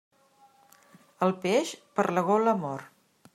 El 1.27 1.33
peix, 1.45 1.75
per 1.99 2.07
la 2.19 2.25
gola 2.31 2.57
mor. 2.65 2.89